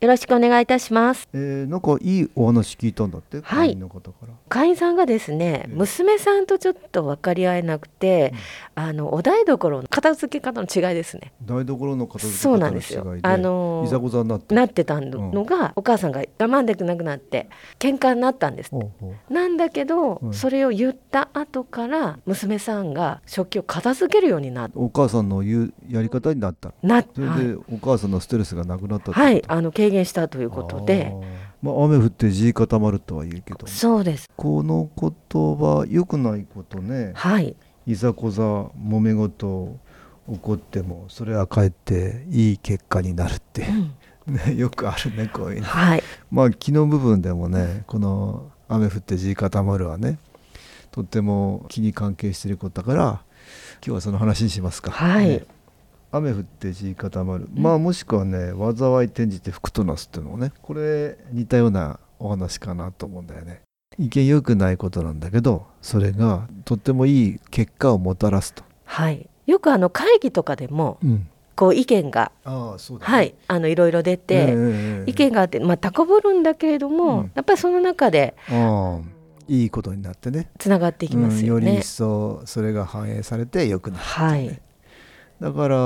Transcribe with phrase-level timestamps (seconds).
[0.00, 1.28] よろしくお願いいたします。
[1.32, 3.38] えー、なんかいいお話聞いたんだって？
[3.38, 3.70] はい。
[3.70, 5.74] 会員の方から、会員さんがですね、ええ。
[5.74, 8.32] 娘さんとちょっと分かり合えなくて、
[8.76, 11.32] あのお台所の片付け方の違いですね。
[11.44, 13.04] 台所の片付けそうなんですよ。
[13.22, 17.48] あのいざこざになってなってたのが、お母さんが我慢できなくなって
[17.80, 18.70] 喧嘩になったんです。
[19.28, 20.32] なんだけど、うん。
[20.32, 26.72] それを言った後から娘さんが食器を片付けるようになお母さんの言うやり方になった。
[26.84, 31.12] なそれで、はいお母さんのストレスがなくなったはい、あの軽減したということで、
[31.62, 33.66] まあ、雨降って地固まるとは言うけど。
[33.66, 34.28] そうです。
[34.36, 35.10] この言
[35.56, 37.12] 葉良くないことね。
[37.14, 39.76] はい、いざこざ揉め事
[40.30, 43.94] 起こってもそれはかえっていい結果になるってう、ん。
[44.28, 45.66] ね、よくあるねこういうの。
[45.66, 50.18] はい、まあ気の部分でもねこの雨降って地固まるはね
[50.90, 53.22] とっても気に関係していることだから今
[53.82, 54.90] 日はその話にしますか。
[54.90, 55.28] はい。
[55.28, 55.57] ね
[56.10, 63.62] 雨降って地固まる、まあもしくはね災い転じて福となすっていうのもねこれ似たようなお話かなと思うんだよね。
[63.98, 68.62] 一見良くないことなんだけどそれがとってもいい結果をもたらすと。
[68.84, 69.28] はい。
[69.46, 74.54] よくあの会議とかでもうん、こう意見がああそうだ、はい、あのいろいろ出て、
[75.06, 77.32] 意見があって、まあ、高ぶるんだけれども、うん。
[77.34, 79.00] やっぱりその中でああ
[79.48, 80.50] いいことになってね。
[80.58, 81.60] つながっていきますよね。
[81.60, 81.86] うんより一。
[81.86, 84.60] 層それが反映されて良くなる、はい、
[85.40, 85.76] だから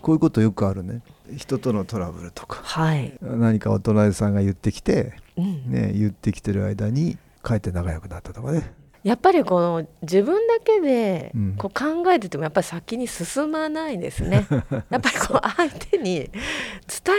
[0.00, 1.02] こういうことよくあるね。
[1.36, 2.60] 人とのトラブルとか。
[2.62, 8.72] はい、何かお隣さんが言ってきて、うん、ね、言ってきてる間にかえって仲良くなったとかね。
[9.04, 11.54] やっぱりこの自分だけでうん。
[11.56, 14.46] こう考えててもやっぱり先に進まないですね。
[14.90, 16.30] やっぱりこう相手に伝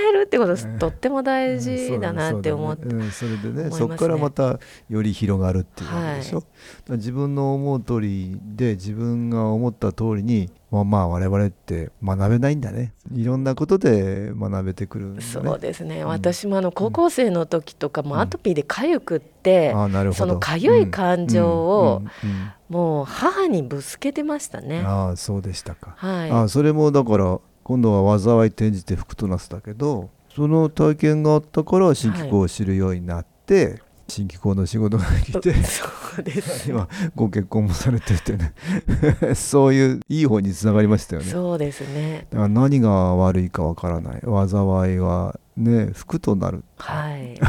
[0.09, 3.71] えるってことうんとっても大事だなって思って、うんそれでねね。
[3.71, 4.59] そこからまた
[4.89, 6.47] より広がるっていうわけでしょ、だか
[6.89, 12.93] ら自分の思う通りで自分が思った通りにまあまあ我々って学べないんだね。
[13.13, 15.21] いろんなことで学べてくるね。
[15.21, 16.07] そうですね、ん。
[16.07, 18.07] 私もあの高校生の時とかうん。
[18.07, 20.17] もアトピーで痒くって、ああなるほど。
[20.17, 22.29] その痒い感情をうん。
[22.29, 22.35] うん。
[22.35, 22.51] うん。
[22.69, 24.81] もう母にぶつけてましたね。
[24.85, 35.85] ああそうでしたか、はい、ああそれもだから今度は災い転じて福となすだけどその体験があったから新機構を知るようになって、新機構の仕事ができて そ
[36.19, 36.69] うです。
[36.69, 38.53] 今ご結婚もされててね。
[39.35, 41.27] そういういい方につながりましたよね。
[41.27, 42.27] だそうですね。
[42.31, 44.21] から何が悪いかわからない。
[44.21, 47.39] 災いはね福となる、はい。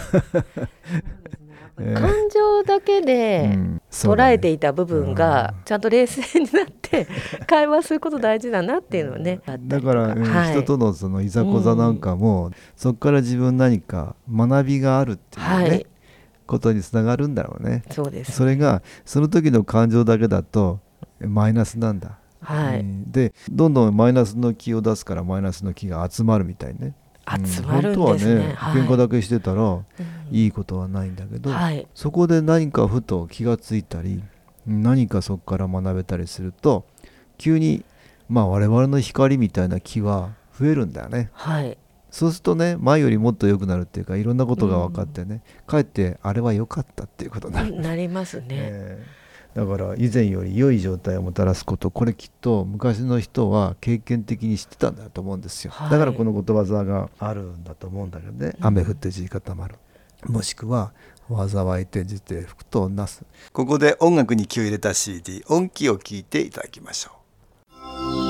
[1.82, 3.56] えー感情だけで
[3.90, 7.08] 捉えていた部分がちゃんと冷静になって
[7.46, 9.40] 会話すること大事だなっていうのをね。
[9.46, 10.52] だから、うんはい。
[10.52, 15.86] 人とのそのいざこざなんかも、そこから自分何か学びがあるっていうね、はい
[16.50, 18.32] ことにつながるんだろうねそうです。
[18.32, 20.80] それがその時の感情だけだと
[21.20, 22.80] マイナスなんだ、はい。
[22.80, 26.94] うんでどんどんマイナスの気を出すからマイナスの気が集まるみたいね
[27.26, 28.34] 集まるんですね。
[28.34, 29.84] うん本当はね、はい喧嘩だけしてたらうん
[30.32, 31.86] いいことはないんだけど、はい。
[31.94, 34.22] そこで何かふと気がついたり
[34.66, 36.84] 何かそこから学べたりすると
[37.38, 37.84] 急に
[38.28, 41.78] まあ我々の光みたいな気は増えるんだよねはい。
[42.10, 48.46] そうするとね前よりもっと良くなるっていうかいろんなことが分かってね、かえってあれは良かったっていうことになる、なりますね。
[48.50, 49.20] えー
[49.54, 55.90] だから以前より良い状態をもたらすことこれきっと昔の人は経験的に知ってたんだと思うんですよ、はい。
[55.90, 58.66] だからこのことわざがあるんだと思うんだけどね、うん。
[58.66, 59.76] 雨降って地固まる。
[60.26, 60.92] もしくは
[61.28, 63.24] 災い転じて福となす。
[63.52, 67.12] ここで音楽に気を入れた CD 音気を聞いていただきましょ
[68.26, 68.29] う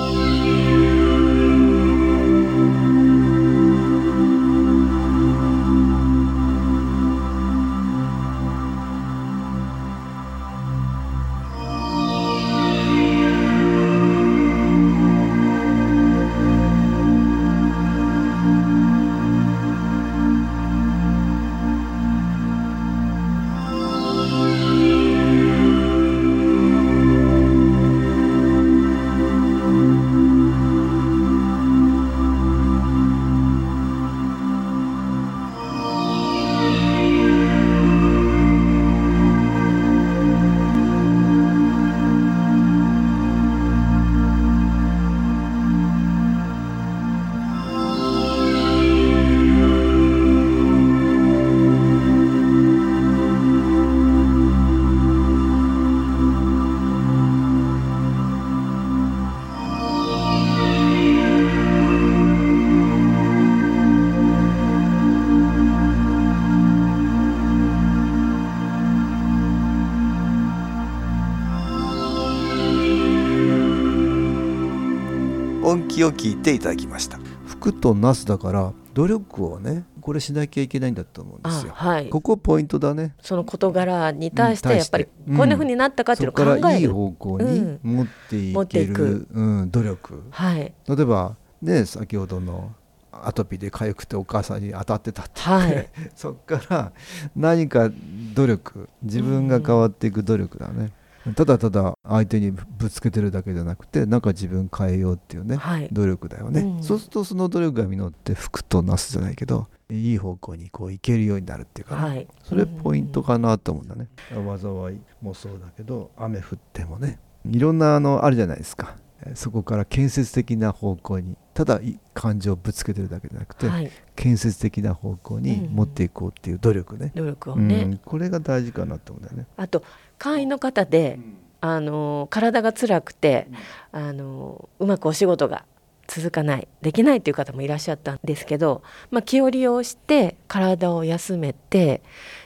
[76.04, 77.18] を聞いていただきました。
[77.46, 83.14] 服となすだから努力をねこれしなきゃいけないんだと思うんですよ、はい、ここポイントだね。
[83.20, 85.06] その事柄に対してやっぱり
[85.36, 92.74] こんなふうになったかっていうのを考える、そこからいい方向に持っていける、うん、努力、はい、例えばね先ほどの
[93.12, 96.92] アトピーで痒くてお母さんに当たってたって、はい、 そっから
[97.36, 97.90] 何か
[98.34, 98.88] 努力。
[99.02, 100.92] 自分が変わっていく努力だね、うん、
[101.34, 118.96] ただただ相手にぶつけてるだけじゃなくてなんか自分変えようっていうね、はい、努力だよね、うん、そうするとその努力が実って服となすじゃないけどいい方向にこう行けるようになるっていうか、ね、はい、それポイントかなと思うんだね、うん、災いもそうだけど雨降ってもねいろんなあのあるじゃないですか。
[119.34, 121.80] そこから建設的な方向にただ
[122.14, 129.46] 感情をぶつけてるだけじゃなくて、はい、建設的な方向に持っていこうっていう努力ね、努力をね、うん、これが大事かなと思うんだよね。
[129.58, 129.84] あと
[130.16, 133.46] 会員の方で、うん、あの体が辛くて、
[133.92, 135.66] うん、あのうまくお仕事が
[136.06, 142.00] 続かないできないっていう方もいらっしゃったんですけど、まあ、気を利用して体を休めて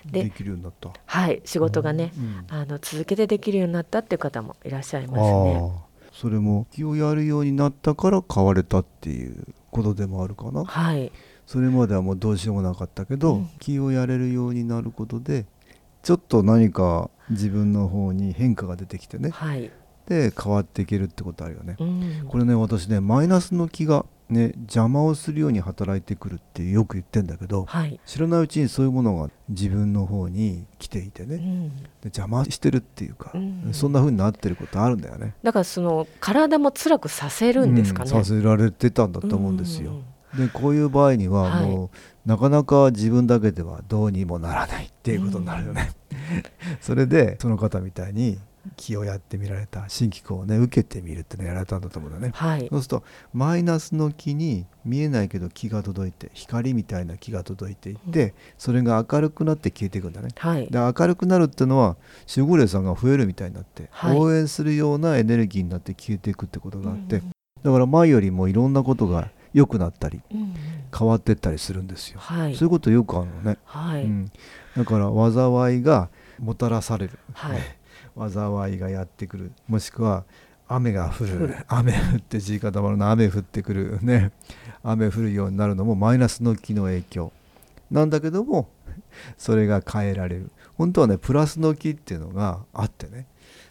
[0.05, 0.91] できるようになった。
[1.07, 2.13] はい仕事がね、
[2.49, 5.85] あの続けてできるようになったっていう方もいらっしゃいますね。
[6.15, 11.11] それも気をやるようになったから変われたっていうことでもあるかな、はい、
[11.45, 15.45] それまではもうどうしようもなかったけど、うん、気をやれるようになることで
[16.05, 19.73] ちょっと何か自分の方に変化が出てきてね、はい、
[20.07, 35.35] で変わっていけるってことあるよね、うん、これね私ねマイナスの気がね、邪魔をするように働いてくるってよく言ってんだけど、はい、知らないうちにそういうものが自分の方に来ていてね、うん、で邪魔してるっていうか、うん、そんな風になってることあるんだよね。
[35.43, 39.93] だからその体も辛くさせるんですかね、うん、させられてたんだと思うんですよ、
[40.39, 41.91] でこういう場合にはもう、はい、
[42.27, 45.91] なかなか自分だけではどうにもならないっていうことになるよね、
[46.81, 48.39] それでその方みたいに
[48.77, 49.85] 気をやってみられた。
[49.89, 61.97] 新機構をね受けてみるってのやられたんだと思うんだね、はい、そうするとマイナスの気に見えないけど気が届いて光みたいな気が届いていって、うん、それが明るくなって消えていくんだね、はい、で明るくなるっていうのは
[62.35, 67.33] 守護霊さんが増えるみたいになって、はい、応援するようなエネルギーになって消えていくってことがあって、うん、
[67.63, 70.55] だから前よりもいろんなことが良くなったり、うん、
[70.97, 74.03] 変わっていったりするんですよ、はい、そういうことよくあるのね、はい。
[74.03, 74.33] うん、
[74.77, 76.09] だから災いが
[76.41, 77.59] もたらされる、はい
[78.17, 79.53] 災いがやってくる。
[79.69, 80.25] もしくは
[80.69, 81.57] 雨が降る。
[81.69, 83.11] 雨降って地固まるの。
[83.11, 83.99] 雨降ってくる。
[84.03, 84.33] ね。
[84.83, 87.33] 雨降るようになるのもマイナスの気の影響。
[87.91, 88.69] なんだけども
[89.37, 90.51] それが変えられる。
[90.77, 93.27] 本当はねプラスの気っていうのがあってね。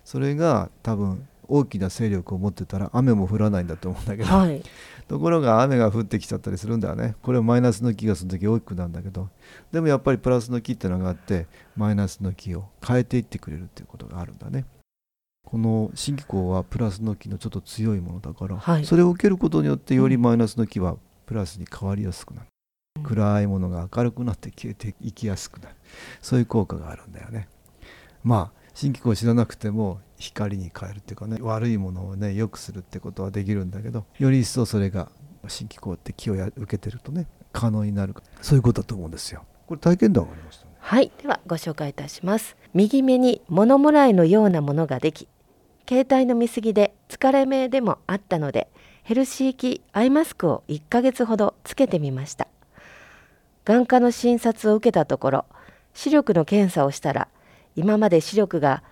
[0.06, 4.64] それが多分大きな勢力を持ってたら雨も降らないんだと思うんだけど、はい、
[5.08, 7.16] ところが雨が降ってきちゃったりするんだよね。
[7.22, 9.30] これはマイナスの気がする時大きくなるんだけど。
[9.72, 14.66] でもやっぱりプラスの気っていうのがあってマイナスの気を変えていってくれるっていうことがあるんだね。
[15.46, 22.48] この新機構はプラスの気のちょっと強いものだから、はい、それを受けることによってよりマイナスの気はプラスに変わりやすくなる、
[22.98, 25.76] うん、暗いものが明るくなって消えていきやすくなる。
[26.22, 27.50] そういう効果があるんだよね。
[28.24, 35.10] まあ新機構を知らなくても光に変えるっていうかね悪いものをね良くするってことはできるんだけどより一層それが
[35.48, 39.44] 新機構って気を受けてるとね可能になるそういうことだと思うんですよ。
[39.68, 40.72] これ体験談がありましたね。
[40.80, 41.12] はい。
[41.22, 42.56] ではご紹介いたします。
[42.74, 45.28] 右目に物もらいのようなものができ
[45.88, 48.70] 携帯の見過ぎで疲れ目でもあったので
[49.04, 52.48] ヘルシーキアイマスクを1ヶ月ほどつけてみました。
[53.66, 55.46] 眼科の診察を受けたところ
[55.94, 57.28] 視力の検査をしたら
[57.76, 58.84] 今まで視力が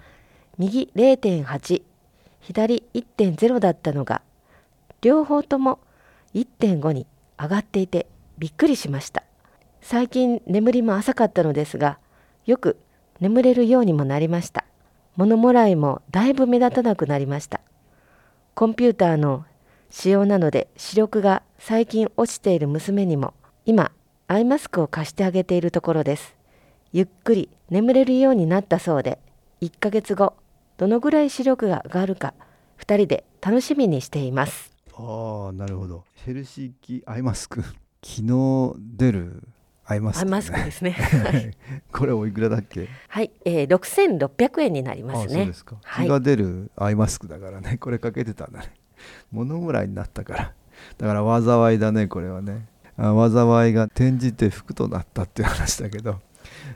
[0.57, 1.81] 右0.8
[2.41, 4.21] 左1.0だったのが
[5.01, 5.79] 両方とも
[6.33, 7.07] 1.5に
[7.39, 9.23] 上がっていてびっくりしました。
[9.81, 11.97] 最近眠りも浅かったのですが
[12.45, 12.77] よく
[13.19, 14.65] 眠れるようにもなりました。
[15.15, 17.61] 物もらいもだいぶ目立たなくなりました。
[18.53, 19.45] コンピューターの
[19.89, 23.33] 使用なので視力が最近落ちている娘にも
[23.65, 23.91] 今
[24.27, 26.35] アイマスクを貸してあげているところです。
[26.93, 29.19] ゆっくり眠れるようになったそうで
[29.61, 30.33] 1ヶ月後
[30.77, 32.33] どのぐらい視力が上がるか
[32.79, 34.71] 2人で楽しみにしています。
[34.95, 36.03] ああなるほど。
[36.25, 37.61] ヘルシーキアイマスク。
[38.03, 39.43] 昨日出る
[39.85, 40.95] アイマスク、ね、マスクですね。
[41.93, 42.87] これおいくらだっけ？
[43.07, 45.33] はい、えー、6600円になりますね。
[45.33, 47.77] そうですか、はい、が出るアイマスクだからね。
[47.77, 48.73] これかけてたんだね。
[49.31, 50.53] 物もらいになったから。
[50.97, 52.65] だから災いだねこれはね。
[52.97, 56.19] 災いが転じて服となったっていう話だけど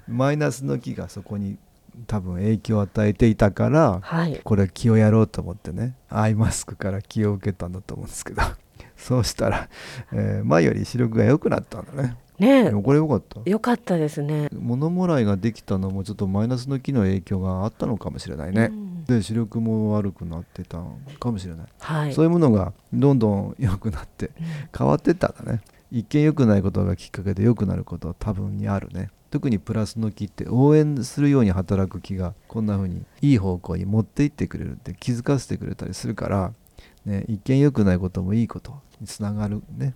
[0.08, 1.58] マイナスの木がそこに
[2.08, 8.42] 多分影響を与えていたから、はい、これ気をやろうと思ってねアイマスクから気を受けたんだと思うんですけど
[8.98, 9.70] そうしたら、
[10.14, 12.16] えー、前より視力が良くなったんだね。
[12.38, 13.40] ねこれ良かった？
[13.46, 14.50] 良かったですね。
[14.52, 19.06] 物もらいができたのもちょっとマイナスの気の影響があったのかもしれないね、うん。
[19.06, 20.80] で視力も悪くなってた
[21.20, 24.32] かもしれない、はい、そういうものがどんどん良くなって
[24.78, 25.62] 変わってったんだね
[25.96, 29.12] 一見良くないことがきっかけで良くなることは多分にあるね。
[29.32, 36.54] 特にプラスの気って応援するように働く気がこんな風にいい方向に持っていってくれるって気づかせてくれたりするから、
[37.06, 39.96] ね、一見良くないこともいいことにつながるね。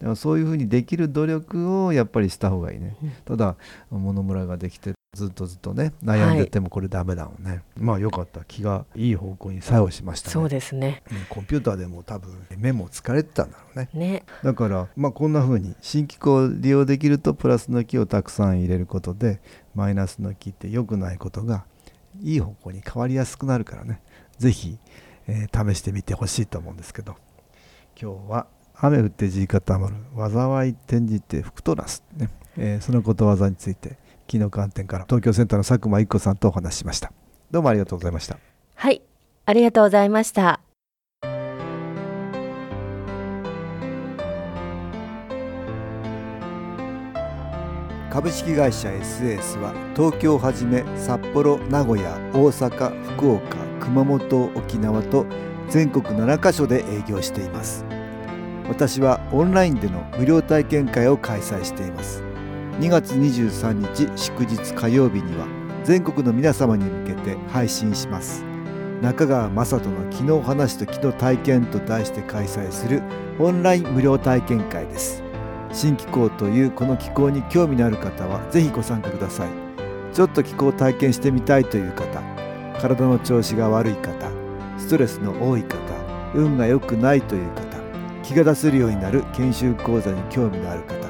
[0.00, 3.56] だからそういう風にできる努力をやっぱりした方がいいね、ただ
[3.88, 8.46] 物村ができてずっとずっとね悩んでてもこれダメだもんね、はい、まあよかった。
[8.46, 10.32] 気がいい方向に作用しましたね。
[10.32, 11.02] そうですね。
[11.28, 13.90] コンピューターでも多分目も疲れてたんだろうね。
[13.92, 14.24] ね。
[14.42, 19.42] だからまあこんな風に新機構を利用できるとプラスの気をたくさん入れることで
[19.74, 21.66] マイナスの気って良くないことが
[22.22, 24.00] いい方向に変わりやすくなるからね。
[24.38, 24.78] 是非、
[25.26, 27.16] えー、試してみてほしいと思うんですけど。
[28.00, 32.30] 今日は雨降って地固まる災い転じて福となす、ね。
[32.56, 37.12] えー、そのことわざについて木の観点から東京センターの佐久間一子さんとお話ししました。
[37.50, 38.38] どうもありがとうございました。
[38.74, 39.02] はい
[39.44, 40.60] ありがとうございました。
[48.10, 55.24] 株式会社 SS は東京をはじめ札幌名古屋大阪福岡熊本沖縄と
[55.70, 57.84] 全国7カ所で営業しています。
[58.68, 62.22] 私はオンラインでの無料体験会を開催しています
[62.80, 65.46] 2月23日祝日火曜日には
[65.84, 68.44] 全国の皆様に向けて配信します。
[69.00, 73.02] 中川雅人の「昨日話と昨日体験」と題して開催する
[73.38, 75.22] オンライン無料体験会です。
[75.72, 79.48] 新気候というこの気候に興味のある方はぜひご参加ください。
[80.12, 82.22] ちょっと気候を体験してみたいという方
[82.80, 84.30] 体の調子が悪い方
[84.76, 85.76] ストレスの多い方
[86.34, 87.62] 運が良くないという方
[88.22, 91.01] 気が出せるようになる研修講座に興味のある方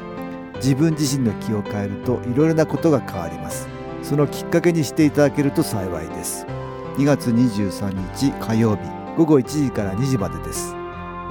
[0.62, 3.68] 自分自身の気を変えるといろいろなことが変わります。
[4.02, 6.46] そのきっかけにしていただけると幸いです。
[6.96, 8.82] 2月23日火曜日
[9.16, 10.74] 午後1時から2時までです。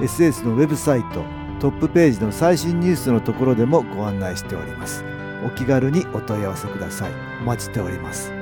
[0.00, 1.24] SS のウェブサイト
[1.60, 5.04] トップページの最新ニュースのところでもご案内しております。
[5.46, 7.12] お気軽にお問い合わせください。
[7.40, 8.41] お待ちしております。